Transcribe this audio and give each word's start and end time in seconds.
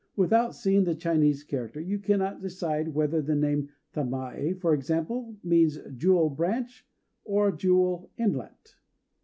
Without 0.15 0.55
seeing 0.55 0.83
the 0.85 0.95
Chinese 0.95 1.43
character, 1.43 1.79
you 1.79 1.99
cannot 1.99 2.41
decide 2.41 2.95
whether 2.95 3.21
the 3.21 3.35
name 3.35 3.69
Tamaë, 3.93 4.59
for 4.59 4.73
example, 4.73 5.37
means 5.43 5.77
"Jewel 5.95 6.31
branch" 6.31 6.87
or 7.23 7.51
"Jewel 7.51 8.09
Inlet." 8.17 8.77